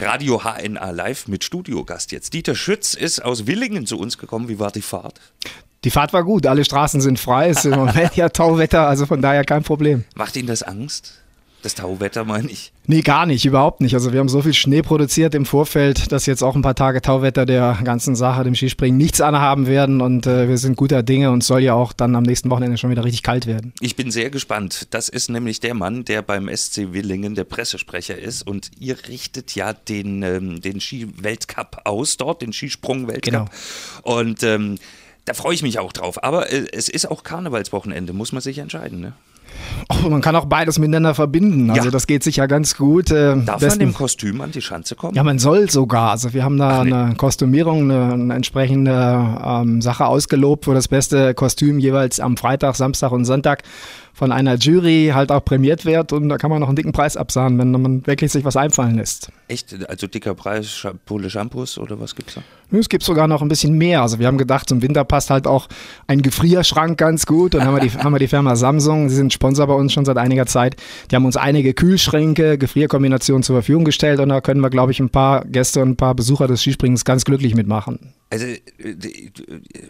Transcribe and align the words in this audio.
Radio 0.00 0.42
HNA 0.42 0.90
Live 0.92 1.28
mit 1.28 1.44
Studiogast 1.44 2.10
jetzt. 2.10 2.32
Dieter 2.32 2.54
Schütz 2.54 2.94
ist 2.94 3.22
aus 3.22 3.46
Willingen 3.46 3.84
zu 3.84 3.98
uns 3.98 4.16
gekommen. 4.16 4.48
Wie 4.48 4.58
war 4.58 4.70
die 4.70 4.80
Fahrt? 4.80 5.20
Die 5.84 5.90
Fahrt 5.90 6.14
war 6.14 6.24
gut, 6.24 6.46
alle 6.46 6.64
Straßen 6.64 7.02
sind 7.02 7.18
frei, 7.18 7.50
es 7.50 7.58
ist 7.58 7.66
im 7.66 7.78
Moment 7.78 8.16
ja 8.16 8.30
Tauwetter, 8.30 8.86
also 8.86 9.04
von 9.04 9.20
daher 9.20 9.44
kein 9.44 9.62
Problem. 9.62 10.04
Macht 10.14 10.36
Ihnen 10.36 10.46
das 10.46 10.62
Angst? 10.62 11.20
Das 11.62 11.74
Tauwetter 11.74 12.24
meine 12.24 12.50
ich. 12.50 12.72
Nee, 12.86 13.02
gar 13.02 13.26
nicht, 13.26 13.44
überhaupt 13.44 13.82
nicht. 13.82 13.94
Also 13.94 14.12
wir 14.12 14.20
haben 14.20 14.28
so 14.28 14.40
viel 14.40 14.54
Schnee 14.54 14.82
produziert 14.82 15.34
im 15.34 15.44
Vorfeld, 15.44 16.10
dass 16.10 16.26
jetzt 16.26 16.42
auch 16.42 16.56
ein 16.56 16.62
paar 16.62 16.74
Tage 16.74 17.02
Tauwetter 17.02 17.44
der 17.44 17.78
ganzen 17.84 18.16
Sache, 18.16 18.44
dem 18.44 18.54
Skispringen, 18.54 18.96
nichts 18.96 19.20
anhaben 19.20 19.66
werden 19.66 20.00
und 20.00 20.26
äh, 20.26 20.48
wir 20.48 20.56
sind 20.56 20.76
guter 20.76 21.02
Dinge 21.02 21.30
und 21.30 21.44
soll 21.44 21.60
ja 21.60 21.74
auch 21.74 21.92
dann 21.92 22.16
am 22.16 22.22
nächsten 22.22 22.50
Wochenende 22.50 22.78
schon 22.78 22.90
wieder 22.90 23.04
richtig 23.04 23.22
kalt 23.22 23.46
werden. 23.46 23.74
Ich 23.80 23.94
bin 23.94 24.10
sehr 24.10 24.30
gespannt. 24.30 24.88
Das 24.90 25.08
ist 25.08 25.28
nämlich 25.28 25.60
der 25.60 25.74
Mann, 25.74 26.04
der 26.04 26.22
beim 26.22 26.48
SC 26.54 26.92
Willingen 26.92 27.34
der 27.34 27.44
Pressesprecher 27.44 28.18
ist 28.18 28.46
und 28.46 28.70
ihr 28.78 28.96
richtet 29.08 29.54
ja 29.54 29.72
den, 29.74 30.22
ähm, 30.22 30.60
den 30.62 30.80
Ski-Weltcup 30.80 31.82
aus 31.84 32.16
dort, 32.16 32.42
den 32.42 32.52
Skisprung-Weltcup. 32.52 33.22
Genau. 33.22 33.46
Und 34.02 34.42
ähm, 34.42 34.78
da 35.26 35.34
freue 35.34 35.54
ich 35.54 35.62
mich 35.62 35.78
auch 35.78 35.92
drauf. 35.92 36.24
Aber 36.24 36.50
äh, 36.50 36.66
es 36.72 36.88
ist 36.88 37.10
auch 37.10 37.22
Karnevalswochenende, 37.22 38.12
muss 38.12 38.32
man 38.32 38.40
sich 38.40 38.58
entscheiden, 38.58 39.00
ne? 39.00 39.12
Oh, 39.88 40.08
man 40.08 40.20
kann 40.20 40.36
auch 40.36 40.44
beides 40.44 40.78
miteinander 40.78 41.14
verbinden. 41.14 41.70
Also 41.70 41.86
ja. 41.86 41.90
das 41.90 42.06
geht 42.06 42.22
sicher 42.22 42.46
ganz 42.48 42.76
gut. 42.76 43.10
Äh, 43.10 43.36
Darf 43.44 43.60
besten, 43.60 43.80
man 43.80 43.88
im 43.88 43.94
Kostüm 43.94 44.40
an 44.40 44.52
die 44.52 44.62
Schanze 44.62 44.94
kommen? 44.94 45.14
Ja, 45.14 45.24
man 45.24 45.38
soll 45.38 45.68
sogar. 45.70 46.10
Also 46.10 46.32
wir 46.32 46.44
haben 46.44 46.58
da 46.58 46.84
nee. 46.84 46.92
eine 46.92 47.14
Kostümierung, 47.16 47.90
eine, 47.90 48.12
eine 48.12 48.34
entsprechende 48.34 49.38
ähm, 49.44 49.82
Sache 49.82 50.06
ausgelobt 50.06 50.64
für 50.64 50.74
das 50.74 50.88
beste 50.88 51.34
Kostüm 51.34 51.78
jeweils 51.78 52.20
am 52.20 52.36
Freitag, 52.36 52.76
Samstag 52.76 53.12
und 53.12 53.24
Sonntag 53.24 53.62
von 54.12 54.32
einer 54.32 54.56
Jury 54.56 55.12
halt 55.14 55.32
auch 55.32 55.44
prämiert 55.44 55.84
wird 55.84 56.12
und 56.12 56.28
da 56.28 56.36
kann 56.36 56.50
man 56.50 56.60
noch 56.60 56.68
einen 56.68 56.76
dicken 56.76 56.92
Preis 56.92 57.16
absahnen, 57.16 57.58
wenn 57.58 57.70
man 57.70 58.06
wirklich 58.06 58.32
sich 58.32 58.44
was 58.44 58.56
einfallen 58.56 58.96
lässt. 58.96 59.30
Echt? 59.48 59.76
Also 59.88 60.06
dicker 60.06 60.34
Preis, 60.34 60.86
Pole 61.06 61.30
Shampoos 61.30 61.78
oder 61.78 62.00
was 62.00 62.14
gibt's 62.14 62.34
da? 62.34 62.42
Es 62.72 62.88
gibt 62.88 63.02
sogar 63.02 63.26
noch 63.26 63.42
ein 63.42 63.48
bisschen 63.48 63.76
mehr. 63.76 64.02
Also 64.02 64.18
wir 64.18 64.26
haben 64.26 64.38
gedacht, 64.38 64.68
zum 64.68 64.80
Winter 64.82 65.04
passt 65.04 65.30
halt 65.30 65.46
auch 65.46 65.68
ein 66.06 66.22
Gefrierschrank 66.22 66.96
ganz 66.96 67.26
gut. 67.26 67.54
Und 67.54 67.60
dann 67.60 67.68
haben 67.68 67.76
wir, 67.76 67.80
die, 67.80 67.90
haben 67.90 68.12
wir 68.12 68.18
die 68.18 68.28
Firma 68.28 68.54
Samsung, 68.54 69.08
sie 69.08 69.16
sind 69.16 69.32
Sponsor 69.32 69.66
bei 69.66 69.74
uns 69.74 69.92
schon 69.92 70.04
seit 70.04 70.18
einiger 70.18 70.46
Zeit. 70.46 70.76
Die 71.10 71.16
haben 71.16 71.24
uns 71.24 71.36
einige 71.36 71.74
Kühlschränke, 71.74 72.58
Gefrierkombinationen 72.58 73.42
zur 73.42 73.56
Verfügung 73.56 73.84
gestellt 73.84 74.20
und 74.20 74.28
da 74.28 74.40
können 74.40 74.60
wir, 74.60 74.70
glaube 74.70 74.92
ich, 74.92 75.00
ein 75.00 75.10
paar 75.10 75.44
Gäste 75.46 75.82
und 75.82 75.90
ein 75.90 75.96
paar 75.96 76.14
Besucher 76.14 76.46
des 76.46 76.60
Skispringens 76.60 77.04
ganz 77.04 77.24
glücklich 77.24 77.54
mitmachen. 77.54 78.14
Also 78.30 78.46
äh, 78.46 78.60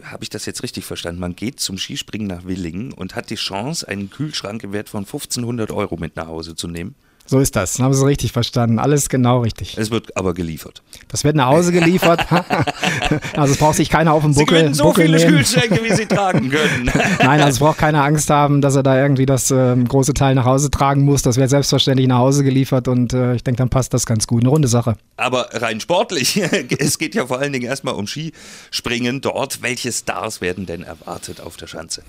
habe 0.03 0.23
ich 0.23 0.29
das 0.29 0.47
jetzt 0.47 0.63
richtig 0.63 0.83
verstanden? 0.83 1.21
Man 1.21 1.35
geht 1.35 1.59
zum 1.59 1.77
Skispringen 1.77 2.27
nach 2.27 2.43
Willingen 2.45 2.91
und 2.91 3.15
hat 3.15 3.29
die 3.29 3.35
Chance, 3.35 3.87
einen 3.87 4.09
Kühlschrank 4.09 4.63
im 4.63 4.73
Wert 4.73 4.89
von 4.89 5.05
1500 5.05 5.71
Euro 5.71 5.95
mit 5.97 6.15
nach 6.15 6.27
Hause 6.27 6.55
zu 6.55 6.67
nehmen? 6.67 6.95
So 7.31 7.39
ist 7.39 7.55
das. 7.55 7.79
Haben 7.79 7.93
Sie 7.93 8.05
richtig 8.05 8.33
verstanden. 8.33 8.77
Alles 8.77 9.07
genau 9.07 9.39
richtig. 9.39 9.77
Es 9.77 9.89
wird 9.89 10.17
aber 10.17 10.33
geliefert. 10.33 10.83
Das 11.07 11.23
wird 11.23 11.37
nach 11.37 11.45
Hause 11.45 11.71
geliefert. 11.71 12.25
also 13.37 13.53
es 13.53 13.57
braucht 13.57 13.77
sich 13.77 13.89
keiner 13.89 14.11
auf 14.11 14.23
dem 14.23 14.33
Buckel. 14.33 14.57
Sie 14.57 14.63
können 14.63 14.73
so 14.73 14.83
Buckel 14.83 15.05
viele 15.05 15.17
nehmen. 15.17 15.35
Kühlschränke, 15.37 15.81
wie 15.81 15.93
Sie 15.93 16.07
tragen 16.07 16.49
können. 16.49 16.91
Nein, 17.19 17.39
also 17.39 17.47
es 17.47 17.59
braucht 17.59 17.77
keine 17.77 18.03
Angst 18.03 18.29
haben, 18.29 18.59
dass 18.59 18.75
er 18.75 18.83
da 18.83 19.01
irgendwie 19.01 19.25
das 19.25 19.49
äh, 19.49 19.77
große 19.77 20.13
Teil 20.13 20.35
nach 20.35 20.43
Hause 20.43 20.69
tragen 20.71 21.05
muss. 21.05 21.21
Das 21.21 21.37
wird 21.37 21.49
selbstverständlich 21.49 22.09
nach 22.09 22.17
Hause 22.17 22.43
geliefert 22.43 22.89
und 22.89 23.13
äh, 23.13 23.33
ich 23.35 23.45
denke, 23.45 23.59
dann 23.59 23.69
passt 23.69 23.93
das 23.93 24.05
ganz 24.05 24.27
gut. 24.27 24.43
Eine 24.43 24.49
runde 24.49 24.67
Sache. 24.67 24.97
Aber 25.15 25.47
rein 25.53 25.79
sportlich, 25.79 26.37
es 26.79 26.97
geht 26.97 27.15
ja 27.15 27.27
vor 27.27 27.39
allen 27.39 27.53
Dingen 27.53 27.65
erstmal 27.65 27.93
um 27.93 28.07
Skispringen 28.07 29.21
dort. 29.21 29.61
Welche 29.61 29.93
Stars 29.93 30.41
werden 30.41 30.65
denn 30.65 30.83
erwartet 30.83 31.39
auf 31.39 31.55
der 31.55 31.67
Schanze? 31.67 32.03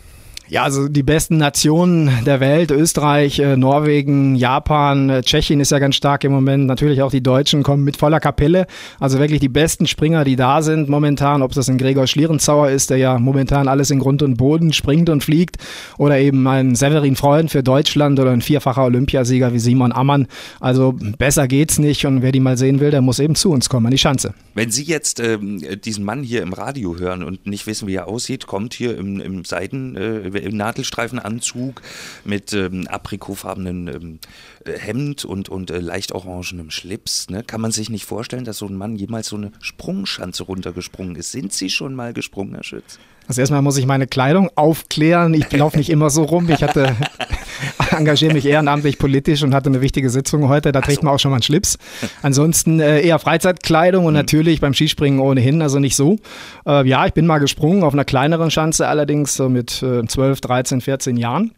Ja, 0.49 0.65
also 0.65 0.89
die 0.89 1.03
besten 1.03 1.39
Nationen 1.39 2.11
der 2.27 2.41
Welt, 2.41 2.71
Österreich, 2.71 3.39
äh, 3.39 3.57
Norwegen, 3.57 4.35
Japan, 4.35 5.09
äh, 5.09 5.23
Tschechien 5.23 5.61
ist 5.61 5.71
ja 5.71 5.79
ganz 5.79 5.97
stark 5.97 6.25
im 6.25 6.33
Moment. 6.33 6.67
Natürlich 6.67 7.01
auch 7.01 7.11
die 7.11 7.23
Deutschen 7.23 7.63
kommen 7.63 7.85
mit 7.85 7.97
voller 7.97 8.21
Kapelle. 8.21 8.67
Also 9.01 9.19
wirklich 9.19 9.41
die 9.41 9.49
besten 9.49 9.87
Springer, 9.87 10.25
die 10.25 10.37
da 10.37 10.61
sind 10.61 10.89
momentan, 10.89 11.41
ob 11.43 11.53
das 11.53 11.71
ein 11.71 11.79
Gregor 11.79 12.07
Schlierenzauer 12.07 12.69
ist, 12.69 12.91
der 12.91 12.99
ja 12.99 13.19
momentan 13.19 13.67
alles 13.69 13.91
in 13.91 13.99
Grund 13.99 14.23
und 14.23 14.37
Boden 14.37 14.73
springt 14.73 15.09
und 15.09 15.25
fliegt, 15.25 15.57
oder 15.97 16.19
eben 16.19 16.47
ein 16.47 16.75
Severin 16.75 17.17
Freund 17.17 17.51
für 17.51 17.63
Deutschland 17.63 18.19
oder 18.21 18.33
ein 18.33 18.43
vierfacher 18.43 18.85
Olympiasieger 18.85 19.53
wie 19.55 19.59
Simon 19.59 19.93
Ammann. 19.93 20.27
Also 20.61 20.95
besser 21.19 21.49
geht's 21.49 21.79
nicht 21.79 22.05
und 22.05 22.21
wer 22.21 22.33
die 22.33 22.41
mal 22.41 22.59
sehen 22.59 22.81
will, 22.81 22.91
der 22.91 23.01
muss 23.01 23.21
eben 23.21 23.37
zu 23.37 23.51
uns 23.53 23.69
kommen, 23.69 23.87
an 23.87 23.93
die 23.93 23.99
Schanze. 23.99 24.35
Wenn 24.55 24.71
Sie 24.71 24.85
jetzt 24.85 25.19
ähm, 25.21 25.63
diesen 25.83 26.05
Mann 26.05 26.23
hier 26.23 26.43
im 26.43 26.53
Radio 26.53 26.99
hören 26.99 27.23
und 27.23 27.47
nicht 27.47 27.67
wissen, 27.67 27.89
wie 27.89 27.95
er 27.95 28.09
aussieht, 28.09 28.47
kommt 28.47 28.75
hier 28.75 28.99
im, 28.99 29.21
im 29.21 29.45
Seiden, 29.45 29.97
äh, 29.97 30.32
im 30.41 30.57
Nadelstreifenanzug 30.57 31.83
mit 32.25 32.53
ähm, 32.53 32.87
aprikotfarbenen 32.89 33.89
ähm, 33.89 34.19
äh, 34.65 34.79
Hemd 34.79 35.25
und, 35.25 35.49
und 35.49 35.71
äh, 35.71 35.79
leicht 35.79 36.13
orangenem 36.13 36.71
Schlips. 36.71 37.29
Ne? 37.31 37.43
Kann 37.43 37.61
man 37.61 37.73
sich 37.73 37.91
nicht 37.91 38.07
vorstellen, 38.07 38.45
dass 38.45 38.59
so 38.59 38.67
ein 38.67 38.77
Mann 38.77 38.97
jemals 38.97 39.29
so 39.29 39.37
eine 39.37 39.53
Sprungschanze 39.61 40.45
runtergesprungen 40.45 41.17
ist. 41.17 41.33
Sind 41.33 41.53
Sie 41.53 41.71
schon 41.71 41.95
mal 41.95 42.13
gesprungen, 42.13 42.55
Herr 42.55 42.65
Schütz? 42.65 42.99
Also 43.29 43.41
erstmal 43.41 43.63
muss 43.63 43.79
ich 43.79 43.87
meine 43.87 44.07
Kleidung 44.07 44.51
aufklären. 44.57 45.33
Ich 45.35 45.51
laufe 45.53 45.77
nicht 45.77 45.91
immer 45.91 46.11
so 46.11 46.25
rum. 46.25 46.49
Ich 46.51 46.63
hatte 46.63 46.97
engagiere 47.91 48.33
mich 48.33 48.47
ehrenamtlich 48.47 48.99
politisch 48.99 49.43
und 49.43 49.55
hatte 49.55 49.69
eine 49.69 49.81
wichtige 49.81 50.11
Sitzung 50.11 50.49
heute. 50.49 50.73
Da 50.73 50.81
trägt 50.81 51.01
so. 51.01 51.07
man 51.07 51.15
auch 51.15 51.19
schon 51.19 51.31
mal 51.31 51.37
einen 51.37 51.43
Schlips. 51.43 51.79
Ansonsten 52.23 52.81
äh, 52.81 53.01
eher 53.01 53.19
Freizeitkleidung 53.19 54.07
und 54.07 54.15
mhm. 54.15 54.19
natürlich 54.19 54.61
beim 54.61 54.75
Skispringen 54.75 55.21
ohnehin, 55.21 55.63
also 55.63 55.79
nicht 55.79 55.97
so. 55.97 56.19
Äh, 56.67 56.87
ja, 56.89 57.07
ich 57.07 57.13
bin 57.13 57.27
mal 57.27 57.39
gesprungen 57.39 57.85
auf 57.85 57.93
einer 57.93 58.05
kleineren 58.05 58.51
Schanze, 58.51 58.89
allerdings 58.89 59.35
so 59.35 59.49
mit 59.49 59.83
äh, 59.83 60.07
12, 60.07 60.41
13, 60.41 60.81
14 60.81 61.17
Jahren. 61.17 61.53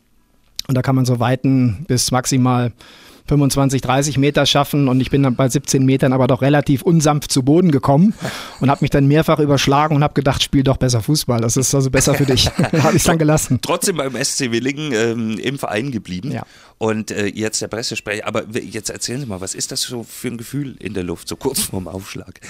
Und 0.67 0.77
da 0.77 0.83
kann 0.83 0.97
man 0.97 1.05
so 1.05 1.21
Weiten 1.21 1.85
bis 1.89 2.11
maximal 2.11 2.73
25, 3.27 3.81
30 3.81 4.19
Meter 4.19 4.45
schaffen 4.45 4.89
und 4.89 5.01
ich 5.01 5.11
bin 5.11 5.23
dann 5.23 5.35
bei 5.35 5.49
17 5.49 5.85
Metern 5.85 6.13
aber 6.13 6.27
doch 6.27 6.43
relativ 6.43 6.83
unsanft 6.83 7.33
zu 7.33 7.43
Boden 7.43 7.71
gekommen 7.71 8.13
und 8.61 8.71
habe 8.71 8.83
mich 8.83 8.91
dann 8.91 9.07
mehrfach 9.07 9.39
überschlagen 9.39 9.97
und 9.97 10.03
habe 10.03 10.13
gedacht, 10.13 10.43
spiel 10.43 10.63
doch 10.63 10.77
besser 10.77 11.01
Fußball. 11.01 11.41
Das 11.41 11.57
ist 11.57 11.75
also 11.75 11.91
besser 11.91 12.15
für 12.15 12.27
dich. 12.27 12.51
habe 12.83 12.97
ich 12.97 13.05
dann 13.05 13.19
gelassen. 13.19 13.61
Trotzdem 13.63 13.97
beim 13.97 14.15
SC 14.23 14.51
Willingen 14.51 14.93
ähm, 14.93 15.39
im 15.39 15.59
Verein 15.59 15.91
geblieben. 15.91 16.33
Ja. 16.33 16.43
Und 16.77 17.13
äh, 17.13 17.27
jetzt 17.27 17.63
der 17.63 17.69
Pressesprecher. 17.69 18.27
Aber 18.27 18.45
jetzt 18.53 18.91
erzählen 18.91 19.21
Sie 19.21 19.27
mal, 19.27 19.41
was 19.41 19.55
ist 19.55 19.73
das 19.73 19.81
so 19.81 20.03
für 20.03 20.29
ein 20.29 20.37
Gefühl 20.37 20.77
in 20.81 20.93
der 20.93 21.05
Luft, 21.05 21.29
so 21.29 21.37
kurz 21.37 21.63
vorm 21.63 21.89
Aufschlag? 21.89 22.41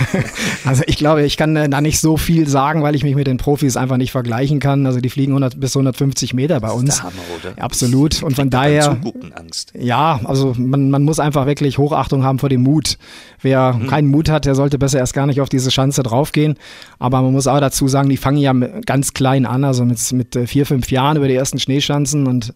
also 0.64 0.84
ich 0.86 0.96
glaube, 0.96 1.24
ich 1.24 1.36
kann 1.36 1.54
äh, 1.56 1.68
da 1.68 1.80
nicht 1.80 2.00
so 2.00 2.16
viel 2.16 2.48
sagen, 2.48 2.82
weil 2.82 2.94
ich 2.94 3.02
mich 3.02 3.14
mit 3.14 3.26
den 3.26 3.36
Profis 3.36 3.76
einfach 3.76 3.98
nicht 3.98 4.12
vergleichen 4.12 4.58
kann. 4.58 4.86
Also 4.86 5.00
die 5.00 5.10
fliegen 5.10 5.32
100 5.32 5.60
bis 5.60 5.76
150 5.76 6.32
Meter 6.32 6.60
bei 6.60 6.70
uns. 6.70 6.86
Das 6.86 6.94
ist 6.94 7.02
der 7.02 7.10
Hammer, 7.10 7.22
oder? 7.52 7.62
Absolut. 7.62 8.22
Und 8.22 8.36
von 8.36 8.48
daher. 8.48 8.96
Angst. 9.34 9.72
Ja, 9.76 10.13
also 10.24 10.54
man, 10.56 10.90
man 10.90 11.02
muss 11.02 11.20
einfach 11.20 11.46
wirklich 11.46 11.78
Hochachtung 11.78 12.24
haben 12.24 12.38
vor 12.38 12.48
dem 12.48 12.62
Mut. 12.62 12.98
Wer 13.40 13.74
mhm. 13.74 13.86
keinen 13.86 14.08
Mut 14.08 14.28
hat, 14.28 14.44
der 14.44 14.54
sollte 14.54 14.78
besser 14.78 14.98
erst 14.98 15.14
gar 15.14 15.26
nicht 15.26 15.40
auf 15.40 15.48
diese 15.48 15.70
Schanze 15.70 16.02
draufgehen. 16.02 16.56
Aber 16.98 17.22
man 17.22 17.32
muss 17.32 17.46
auch 17.46 17.60
dazu 17.60 17.88
sagen, 17.88 18.08
die 18.08 18.16
fangen 18.16 18.38
ja 18.38 18.52
ganz 18.52 19.14
klein 19.14 19.46
an, 19.46 19.64
also 19.64 19.84
mit, 19.84 20.12
mit 20.12 20.36
äh, 20.36 20.46
vier, 20.46 20.66
fünf 20.66 20.90
Jahren 20.90 21.16
über 21.16 21.28
die 21.28 21.34
ersten 21.34 21.58
Schneeschanzen 21.58 22.26
und 22.26 22.54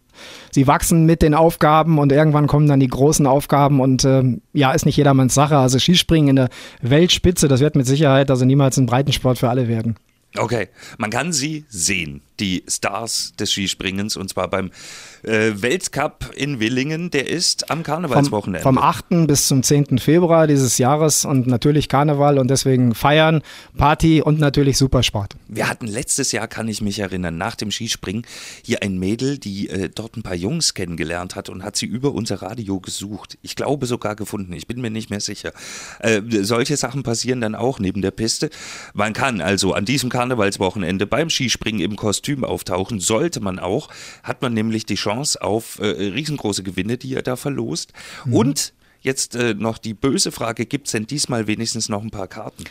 sie 0.50 0.66
wachsen 0.66 1.06
mit 1.06 1.22
den 1.22 1.34
Aufgaben 1.34 1.98
und 1.98 2.12
irgendwann 2.12 2.46
kommen 2.46 2.68
dann 2.68 2.80
die 2.80 2.88
großen 2.88 3.26
Aufgaben 3.26 3.80
und 3.80 4.04
ähm, 4.04 4.42
ja, 4.52 4.72
ist 4.72 4.86
nicht 4.86 4.96
jedermanns 4.96 5.34
Sache. 5.34 5.58
Also 5.58 5.78
Skispringen 5.78 6.30
in 6.30 6.36
der 6.36 6.48
Weltspitze, 6.82 7.48
das 7.48 7.60
wird 7.60 7.76
mit 7.76 7.86
Sicherheit 7.86 8.30
also 8.30 8.44
niemals 8.44 8.76
ein 8.76 8.86
Breitensport 8.86 9.38
für 9.38 9.48
alle 9.48 9.68
werden. 9.68 9.96
Okay, 10.36 10.68
man 10.98 11.10
kann 11.10 11.32
sie 11.32 11.64
sehen, 11.68 12.20
die 12.40 12.64
Stars 12.68 13.32
des 13.38 13.52
Skispringens, 13.52 14.16
und 14.16 14.28
zwar 14.30 14.48
beim 14.48 14.70
äh, 15.22 15.52
Weltcup 15.54 16.30
in 16.36 16.60
Willingen, 16.60 17.10
der 17.10 17.28
ist 17.28 17.70
am 17.70 17.82
Karnevalswochenende. 17.82 18.62
Vom, 18.62 18.76
vom 18.76 18.82
8. 18.82 19.26
bis 19.26 19.48
zum 19.48 19.62
10. 19.62 19.98
Februar 19.98 20.46
dieses 20.46 20.78
Jahres 20.78 21.24
und 21.24 21.46
natürlich 21.46 21.88
Karneval 21.88 22.38
und 22.38 22.48
deswegen 22.48 22.94
feiern, 22.94 23.42
Party 23.76 24.22
und 24.22 24.38
natürlich 24.38 24.78
Supersport. 24.78 25.36
Wir 25.48 25.68
hatten 25.68 25.86
letztes 25.86 26.32
Jahr, 26.32 26.48
kann 26.48 26.68
ich 26.68 26.80
mich 26.80 26.98
erinnern, 26.98 27.36
nach 27.36 27.56
dem 27.56 27.70
Skispringen 27.70 28.26
hier 28.62 28.82
ein 28.82 28.98
Mädel, 28.98 29.38
die 29.38 29.68
äh, 29.68 29.88
dort 29.92 30.16
ein 30.16 30.22
paar 30.22 30.34
Jungs 30.34 30.74
kennengelernt 30.74 31.36
hat 31.36 31.48
und 31.48 31.62
hat 31.64 31.76
sie 31.76 31.86
über 31.86 32.12
unser 32.12 32.42
Radio 32.42 32.80
gesucht. 32.80 33.38
Ich 33.42 33.56
glaube 33.56 33.86
sogar 33.86 34.14
gefunden, 34.14 34.52
ich 34.52 34.66
bin 34.66 34.80
mir 34.80 34.90
nicht 34.90 35.10
mehr 35.10 35.20
sicher. 35.20 35.52
Äh, 36.00 36.22
solche 36.42 36.76
Sachen 36.76 37.02
passieren 37.02 37.40
dann 37.40 37.54
auch 37.54 37.78
neben 37.78 38.02
der 38.02 38.10
Piste. 38.10 38.50
Man 38.94 39.12
kann 39.12 39.40
also 39.40 39.72
an 39.72 39.84
diesem 39.84 40.10
Karnevalswochenende 40.10 41.06
beim 41.06 41.30
Skispringen 41.30 41.80
im 41.80 41.96
Kostüm 41.96 42.27
auftauchen, 42.44 43.00
sollte 43.00 43.40
man 43.40 43.58
auch, 43.58 43.88
hat 44.22 44.42
man 44.42 44.54
nämlich 44.54 44.86
die 44.86 44.94
Chance, 44.94 45.42
auf 45.42 45.78
äh, 45.80 45.86
riesengroße 45.86 46.62
Gewinne, 46.62 46.98
die 46.98 47.14
er 47.14 47.22
da 47.22 47.36
verlost. 47.36 47.92
Mhm. 48.24 48.34
Und 48.34 48.72
jetzt 49.00 49.34
äh, 49.34 49.54
noch 49.54 49.78
die 49.78 49.94
böse 49.94 50.32
Frage, 50.32 50.66
gibt 50.66 50.86
es 50.86 50.92
denn 50.92 51.06
diesmal 51.06 51.46
wenigstens 51.46 51.88
noch 51.88 52.02
ein 52.02 52.10
paar 52.10 52.28
Karten? 52.28 52.64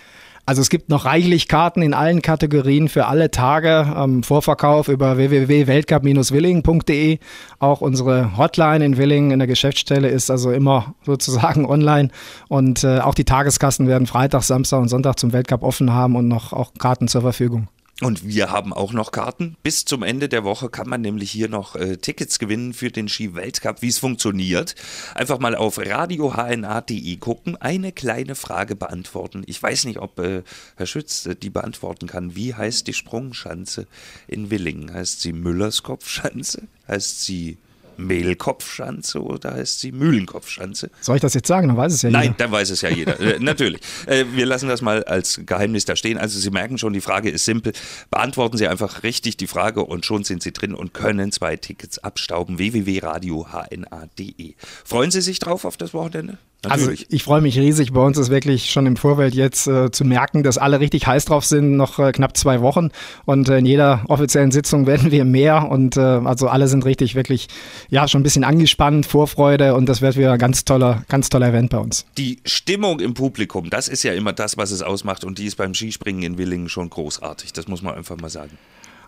Also 0.47 0.61
es 0.61 0.69
gibt 0.69 0.87
noch 0.87 1.03
reichlich 1.03 1.49
Karten 1.49 1.81
in 1.81 1.93
allen 1.93 2.21
Kategorien 2.21 2.87
für 2.87 3.07
alle 3.07 3.31
Tage. 3.31 3.93
Ähm, 3.97 4.23
Vorverkauf 4.23 4.87
über 4.87 5.17
www.weltcup-willing.de. 5.17 7.19
Auch 7.59 7.81
unsere 7.81 8.37
Hotline 8.37 8.85
in 8.85 8.95
Willing 8.95 9.31
in 9.31 9.39
der 9.39 9.47
Geschäftsstelle 9.49 10.07
ist 10.07 10.31
also 10.31 10.51
immer 10.51 10.95
sozusagen 11.05 11.65
online. 11.65 12.11
Und 12.47 12.85
äh, 12.85 12.99
auch 12.99 13.13
die 13.13 13.25
Tageskassen 13.25 13.89
werden 13.89 14.07
Freitag, 14.07 14.43
Samstag 14.43 14.79
und 14.79 14.87
Sonntag 14.87 15.19
zum 15.19 15.33
Weltcup 15.33 15.63
offen 15.63 15.91
haben 15.91 16.15
und 16.15 16.29
noch 16.29 16.53
auch 16.53 16.71
Karten 16.79 17.09
zur 17.09 17.23
Verfügung. 17.23 17.67
Und 17.99 18.27
wir 18.27 18.51
haben 18.51 18.73
auch 18.73 18.93
noch 18.93 19.11
Karten. 19.11 19.57
Bis 19.63 19.83
zum 19.83 20.03
Ende 20.03 20.29
der 20.29 20.43
Woche 20.43 20.69
kann 20.69 20.87
man 20.87 21.01
nämlich 21.01 21.31
hier 21.31 21.49
noch 21.49 21.75
äh, 21.75 21.97
Tickets 21.97 22.37
gewinnen 22.37 22.73
für 22.73 22.91
den 22.91 23.09
Ski-Weltcup. 23.09 23.81
Wie 23.81 23.87
es 23.87 23.97
funktioniert, 23.97 24.75
einfach 25.15 25.39
mal 25.39 25.55
auf 25.55 25.79
radiohna.de 25.79 27.15
gucken, 27.17 27.55
eine 27.55 27.91
kleine 27.91 28.35
Frage 28.35 28.75
beantworten. 28.75 29.41
Ich 29.47 29.61
weiß 29.61 29.85
nicht, 29.85 29.97
ob 29.97 30.19
äh, 30.19 30.43
Herr 30.75 30.85
Schütz 30.85 31.25
äh, 31.25 31.35
die 31.35 31.49
beantworten 31.49 32.05
kann. 32.05 32.35
Wie 32.35 32.53
heißt 32.53 32.85
die 32.85 32.93
Sprungschanze 32.93 33.87
in 34.27 34.51
Willingen? 34.51 34.93
Heißt 34.93 35.21
sie 35.21 35.33
Müllers 35.33 35.81
Kopfschanze? 35.81 36.67
Heißt 36.87 37.23
sie 37.23 37.57
Mehlkopfschanze 37.97 39.21
oder 39.23 39.53
heißt 39.53 39.79
sie 39.79 39.91
Mühlenkopfschanze? 39.91 40.89
Soll 41.01 41.17
ich 41.17 41.21
das 41.21 41.33
jetzt 41.33 41.47
sagen? 41.47 41.67
Dann 41.67 41.77
weiß 41.77 41.93
es 41.93 42.01
ja 42.01 42.09
Nein, 42.09 42.23
jeder. 42.23 42.35
dann 42.37 42.51
weiß 42.51 42.69
es 42.69 42.81
ja 42.81 42.89
jeder. 42.89 43.19
äh, 43.19 43.39
natürlich. 43.39 43.81
Äh, 44.05 44.25
wir 44.33 44.45
lassen 44.45 44.69
das 44.69 44.81
mal 44.81 45.03
als 45.03 45.41
Geheimnis 45.45 45.85
da 45.85 45.95
stehen. 45.95 46.17
Also 46.17 46.39
Sie 46.39 46.49
merken 46.51 46.77
schon, 46.77 46.93
die 46.93 47.01
Frage 47.01 47.29
ist 47.29 47.45
simpel. 47.45 47.73
Beantworten 48.09 48.57
Sie 48.57 48.67
einfach 48.67 49.03
richtig 49.03 49.37
die 49.37 49.47
Frage 49.47 49.83
und 49.83 50.05
schon 50.05 50.23
sind 50.23 50.43
Sie 50.43 50.51
drin 50.51 50.73
und 50.73 50.93
können 50.93 51.31
zwei 51.31 51.57
Tickets 51.57 51.99
abstauben. 51.99 52.57
www.radiohna.de. 52.57 54.55
Freuen 54.85 55.11
Sie 55.11 55.21
sich 55.21 55.39
drauf 55.39 55.65
auf 55.65 55.77
das 55.77 55.93
Wochenende? 55.93 56.37
Also 56.63 56.91
ich, 56.91 57.11
ich 57.11 57.23
freue 57.23 57.41
mich 57.41 57.57
riesig. 57.57 57.93
Bei 57.93 58.01
uns 58.01 58.17
ist 58.17 58.29
wirklich 58.29 58.71
schon 58.71 58.87
im 58.87 58.97
Vorfeld 58.97 59.35
jetzt 59.35 59.67
äh, 59.67 59.91
zu 59.91 60.03
merken, 60.03 60.43
dass 60.43 60.57
alle 60.57 60.79
richtig 60.79 61.05
heiß 61.05 61.25
drauf 61.25 61.45
sind. 61.45 61.77
Noch 61.77 61.99
äh, 61.99 62.11
knapp 62.11 62.35
zwei 62.35 62.61
Wochen 62.61 62.89
und 63.25 63.47
äh, 63.47 63.59
in 63.59 63.65
jeder 63.65 64.03
offiziellen 64.07 64.51
Sitzung 64.51 64.87
werden 64.87 65.11
wir 65.11 65.23
mehr 65.23 65.69
und 65.69 65.97
äh, 65.97 66.01
also 66.01 66.47
alle 66.47 66.67
sind 66.67 66.83
richtig 66.85 67.15
wirklich 67.15 67.47
ja 67.89 68.07
schon 68.07 68.21
ein 68.21 68.23
bisschen 68.23 68.43
angespannt, 68.43 69.05
Vorfreude 69.05 69.75
und 69.75 69.87
das 69.87 70.01
wird 70.01 70.17
wieder 70.17 70.33
ein 70.33 70.39
ganz 70.39 70.65
toller, 70.65 71.03
ganz 71.07 71.29
toller 71.29 71.49
Event 71.49 71.69
bei 71.69 71.77
uns. 71.77 72.05
Die 72.17 72.39
Stimmung 72.45 72.99
im 72.99 73.13
Publikum, 73.13 73.69
das 73.69 73.87
ist 73.87 74.03
ja 74.03 74.13
immer 74.13 74.33
das, 74.33 74.57
was 74.57 74.71
es 74.71 74.81
ausmacht 74.81 75.23
und 75.23 75.37
die 75.37 75.45
ist 75.45 75.57
beim 75.57 75.73
Skispringen 75.73 76.23
in 76.23 76.37
Willingen 76.37 76.69
schon 76.69 76.89
großartig. 76.89 77.53
Das 77.53 77.67
muss 77.67 77.81
man 77.81 77.95
einfach 77.95 78.17
mal 78.17 78.29
sagen. 78.29 78.57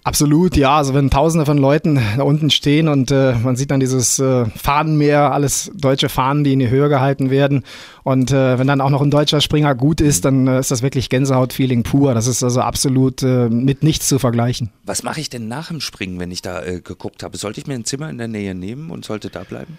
Absolut, 0.04 0.56
ja. 0.56 0.78
Also 0.78 0.94
wenn 0.94 1.10
Tausende 1.10 1.46
von 1.46 1.58
Leuten 1.58 2.00
da 2.18 2.24
unten 2.24 2.50
stehen 2.50 2.88
und 2.88 3.12
äh, 3.12 3.34
man 3.34 3.56
sieht 3.56 3.72
dann 3.72 3.80
dieses 3.80 4.20
äh, 4.20 4.46
Fahnenmeer, 4.46 5.34
alles 5.34 5.72
deutsche 5.76 6.10
Fahnen, 6.10 6.44
die 6.44 6.54
in 6.54 6.60
die 6.60 6.70
Höhe 6.70 6.90
gehalten 6.90 7.30
werden. 7.30 7.64
Und 8.04 8.32
äh, 8.32 8.58
wenn 8.58 8.68
dann 8.68 8.82
auch 8.82 8.90
noch 8.90 9.02
ein 9.02 9.12
deutscher 9.12 9.42
Springer 9.42 9.76
gut 9.76 10.02
ist, 10.02 10.26
dann 10.26 10.48
äh, 10.48 10.60
ist 10.60 10.72
das 10.72 10.82
wirklich 10.82 11.10
Gänsehaut-Feeling 11.10 11.84
pur. 11.84 12.14
Das 12.14 12.28
ist 12.28 12.44
also 12.44 12.62
absolut 12.62 13.24
äh, 13.24 13.50
mit 13.50 13.84
nichts 13.84 14.08
zu 14.08 14.20
vergleichen. 14.20 14.70
Was 14.84 15.04
mache 15.04 15.20
ich 15.20 15.30
denn 15.30 15.48
nach 15.48 15.68
dem 15.68 15.82
Springen, 15.82 16.20
wenn 16.20 16.32
ich 16.32 16.42
da 16.42 16.64
äh, 16.64 16.82
geguckt 16.82 17.24
habe? 17.24 17.38
Sollte 17.38 17.60
ich 17.60 17.68
mir 17.68 17.76
ein 17.76 17.86
Zimmer 17.86 18.10
in 18.10 18.18
der 18.18 18.28
Nähe 18.28 18.56
nehmen 18.56 18.92
und 18.92 19.06
sollte 19.06 19.30
da 19.30 19.44
bleiben? 19.44 19.78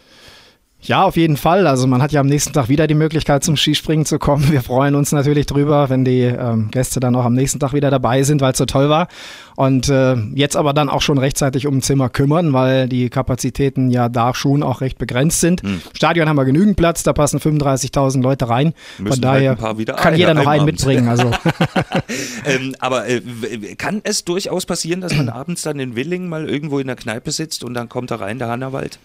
Ja, 0.82 1.03
auf 1.03 1.17
jeden 1.17 1.37
Fall. 1.37 1.67
Also 1.67 1.87
man 1.87 2.00
hat 2.00 2.11
ja 2.12 2.21
am 2.21 2.27
nächsten 2.27 2.55
Tag 2.55 2.69
wieder 2.69 2.87
die 2.87 2.94
Möglichkeit 2.94 3.44
zum 3.44 3.56
Skispringen 3.56 4.06
zu 4.06 4.19
kommen. 4.19 4.50
Wir 4.50 4.62
freuen 4.62 4.94
uns 4.94 5.12
natürlich 5.12 5.44
drüber, 5.44 5.91
wenn 5.91 6.05
die 6.05 6.23
ähm, 6.23 6.71
Gäste 6.71 7.00
dann 7.00 7.15
auch 7.17 7.25
am 7.27 7.35
nächsten 7.35 7.61
Tag 7.61 7.75
wieder 7.75 7.91
dabei 7.91 8.23
sind, 8.23 8.41
weil 8.41 8.53
es 8.53 8.59
so 8.59 8.65
toll 8.65 8.88
war. 8.88 9.09
Und 9.56 9.91
äh, 9.91 10.15
jetzt 10.35 10.56
aber 10.56 10.73
dann 10.73 10.88
auch 10.88 11.03
schon 11.03 11.19
rechtzeitig 11.19 11.67
um 11.67 11.77
ein 11.77 11.82
Zimmer 11.82 12.09
kümmern, 12.09 12.55
weil 12.55 12.88
die 12.88 13.11
Kapazitäten 13.11 13.91
ja 13.91 14.09
da 14.09 14.35
schon 14.35 14.62
auch 14.62 14.81
recht 14.81 14.97
begrenzt 14.97 15.41
sind. 15.41 15.62
Hm. 15.62 15.82
Stadion 15.93 16.29
haben 16.31 16.37
wir 16.37 16.47
genügend 16.47 16.77
Platz, 16.77 17.03
da 17.03 17.12
passen 17.12 17.41
35.000 17.41 18.23
Leute 18.23 18.49
rein. 18.49 18.73
Müssen 18.97 19.15
Von 19.15 19.21
daher 19.21 19.59
halt 19.61 19.97
kann 19.99 20.17
jeder 20.17 20.32
noch 20.32 20.47
einen 20.47 20.65
mitbringen. 20.65 21.09
Also. 21.09 21.31
ähm, 22.47 22.75
aber 22.79 23.06
äh, 23.06 23.21
kann 23.77 24.00
es 24.03 24.25
durchaus 24.25 24.65
passieren, 24.65 25.03
dass 25.03 25.15
man 25.15 25.29
abends 25.29 25.61
dann 25.61 25.79
in 25.79 25.94
Willingen 25.94 26.31
mal 26.31 26.49
irgendwo 26.49 26.79
in 26.79 26.87
der 26.87 26.97
Kneipe 26.97 27.32
sitzt 27.32 27.65
und 27.65 27.75
dann 27.75 27.91
kommt 27.91 28.11
da 28.11 28.17
rein 28.17 28.38
der 28.38 28.49
Hannawald? 28.49 28.99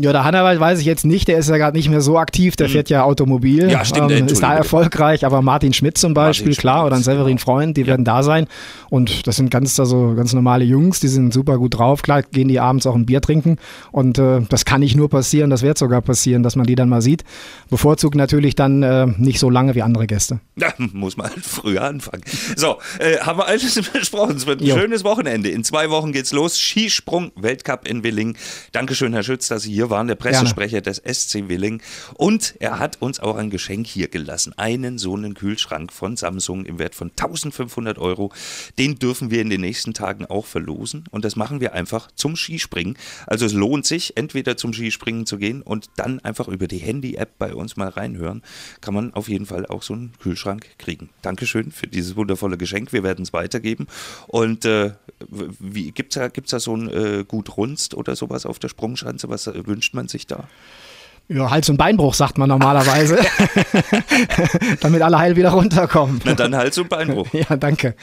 Ja, 0.00 0.12
der 0.12 0.22
Hannawald 0.22 0.60
weiß 0.60 0.78
ich 0.78 0.86
jetzt 0.86 1.04
nicht, 1.04 1.26
der 1.26 1.38
ist 1.38 1.48
ja 1.48 1.56
gerade 1.56 1.76
nicht 1.76 1.88
mehr 1.88 2.00
so 2.00 2.16
aktiv, 2.16 2.54
der 2.54 2.68
mhm. 2.68 2.72
fährt 2.72 2.90
ja 2.90 3.02
Automobil. 3.02 3.68
Ja, 3.68 3.84
stimmt. 3.84 4.12
Ähm, 4.12 4.26
ist 4.26 4.42
da 4.42 4.54
erfolgreich, 4.54 5.26
aber 5.26 5.42
Martin 5.42 5.72
Schmidt 5.72 5.98
zum 5.98 6.14
Beispiel, 6.14 6.50
Martin 6.50 6.60
klar, 6.60 6.86
oder 6.86 6.94
ein 6.94 7.02
Severin 7.02 7.36
genau. 7.36 7.44
Freund, 7.44 7.76
die 7.76 7.80
ja. 7.80 7.88
werden 7.88 8.04
da 8.04 8.22
sein. 8.22 8.46
Und 8.88 9.26
das 9.26 9.34
sind 9.36 9.50
ganz, 9.50 9.78
also 9.80 10.14
ganz 10.14 10.32
normale 10.32 10.64
Jungs, 10.64 11.00
die 11.00 11.08
sind 11.08 11.32
super 11.32 11.58
gut 11.58 11.76
drauf. 11.76 12.02
Klar, 12.02 12.22
gehen 12.22 12.46
die 12.46 12.60
abends 12.60 12.86
auch 12.86 12.94
ein 12.94 13.06
Bier 13.06 13.20
trinken. 13.20 13.56
Und 13.90 14.18
äh, 14.18 14.42
das 14.48 14.64
kann 14.64 14.80
nicht 14.80 14.94
nur 14.94 15.08
passieren, 15.10 15.50
das 15.50 15.62
wird 15.62 15.76
sogar 15.76 16.02
passieren, 16.02 16.44
dass 16.44 16.54
man 16.54 16.66
die 16.66 16.76
dann 16.76 16.88
mal 16.88 17.02
sieht. 17.02 17.24
Bevorzugt 17.68 18.14
natürlich 18.14 18.54
dann 18.54 18.84
äh, 18.84 19.06
nicht 19.06 19.40
so 19.40 19.50
lange 19.50 19.74
wie 19.74 19.82
andere 19.82 20.06
Gäste. 20.06 20.38
Ja, 20.54 20.72
muss 20.92 21.16
man 21.16 21.30
halt 21.30 21.44
früher 21.44 21.82
anfangen. 21.82 22.22
So, 22.54 22.78
äh, 23.00 23.18
haben 23.18 23.40
wir 23.40 23.48
alles 23.48 23.74
besprochen. 23.92 24.36
Es 24.36 24.46
wird 24.46 24.60
ein 24.60 24.66
jo. 24.66 24.76
schönes 24.76 25.02
Wochenende. 25.02 25.48
In 25.48 25.64
zwei 25.64 25.90
Wochen 25.90 26.12
geht's 26.12 26.32
los. 26.32 26.56
Skisprung 26.56 27.32
Weltcup 27.34 27.88
in 27.88 28.04
Willingen. 28.04 28.36
Dankeschön, 28.70 29.12
Herr 29.12 29.24
Schütz 29.24 29.47
dass 29.48 29.62
Sie 29.62 29.72
hier 29.72 29.90
waren, 29.90 30.06
der 30.06 30.14
Pressesprecher 30.14 30.80
Gerne. 30.80 31.00
des 31.00 31.22
SC 31.22 31.48
Willing. 31.48 31.82
Und 32.14 32.54
er 32.60 32.78
hat 32.78 33.00
uns 33.00 33.20
auch 33.20 33.36
ein 33.36 33.50
Geschenk 33.50 33.86
hier 33.86 34.08
gelassen. 34.08 34.52
Einen 34.56 34.98
so 34.98 35.14
einen 35.14 35.34
Kühlschrank 35.34 35.92
von 35.92 36.16
Samsung 36.16 36.64
im 36.64 36.78
Wert 36.78 36.94
von 36.94 37.10
1500 37.10 37.98
Euro. 37.98 38.32
Den 38.78 38.98
dürfen 38.98 39.30
wir 39.30 39.40
in 39.40 39.50
den 39.50 39.60
nächsten 39.60 39.94
Tagen 39.94 40.26
auch 40.26 40.46
verlosen. 40.46 41.04
Und 41.10 41.24
das 41.24 41.36
machen 41.36 41.60
wir 41.60 41.74
einfach 41.74 42.10
zum 42.14 42.36
Skispringen. 42.36 42.96
Also 43.26 43.46
es 43.46 43.52
lohnt 43.52 43.86
sich, 43.86 44.16
entweder 44.16 44.56
zum 44.56 44.72
Skispringen 44.72 45.26
zu 45.26 45.38
gehen 45.38 45.62
und 45.62 45.86
dann 45.96 46.20
einfach 46.20 46.48
über 46.48 46.68
die 46.68 46.78
Handy-App 46.78 47.38
bei 47.38 47.54
uns 47.54 47.76
mal 47.76 47.88
reinhören. 47.88 48.42
Kann 48.80 48.94
man 48.94 49.14
auf 49.14 49.28
jeden 49.28 49.46
Fall 49.46 49.66
auch 49.66 49.82
so 49.82 49.94
einen 49.94 50.12
Kühlschrank 50.20 50.66
kriegen. 50.78 51.10
Dankeschön 51.22 51.70
für 51.72 51.86
dieses 51.86 52.16
wundervolle 52.16 52.56
Geschenk. 52.56 52.92
Wir 52.92 53.02
werden 53.02 53.22
es 53.22 53.32
weitergeben. 53.32 53.86
Und 54.26 54.64
äh, 54.64 54.92
gibt 55.94 56.12
es 56.12 56.20
da, 56.20 56.28
gibt's 56.28 56.50
da 56.50 56.60
so 56.60 56.76
ein 56.76 56.88
äh, 56.88 57.24
Gut 57.26 57.56
Runst 57.56 57.94
oder 57.94 58.16
sowas 58.16 58.46
auf 58.46 58.58
der 58.58 58.68
Sprungschanze? 58.68 59.28
Was 59.28 59.37
äh, 59.46 59.66
wünscht 59.66 59.94
man 59.94 60.08
sich 60.08 60.26
da? 60.26 60.44
Ja, 61.30 61.50
Hals- 61.50 61.68
und 61.68 61.76
Beinbruch 61.76 62.14
sagt 62.14 62.38
man 62.38 62.48
normalerweise. 62.48 63.18
Damit 64.80 65.02
alle 65.02 65.18
heil 65.18 65.36
wieder 65.36 65.50
runterkommen. 65.50 66.20
Na 66.24 66.32
dann 66.32 66.56
Hals- 66.56 66.78
und 66.78 66.88
Beinbruch. 66.88 67.28
Ja, 67.32 67.56
danke. 67.56 67.94